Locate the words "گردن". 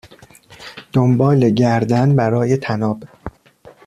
1.49-2.15